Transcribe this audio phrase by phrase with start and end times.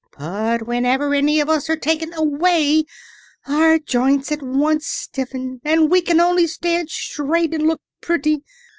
[0.17, 2.85] But whenever any of us are taken away
[3.45, 8.43] our joints at once stiffen, and we can only stand straight and look pretty.